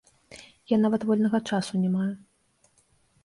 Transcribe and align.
Я 0.71 0.77
нават 0.85 1.01
вольнага 1.09 1.39
часу 1.53 1.73
не 1.83 1.91
маю. 1.97 2.09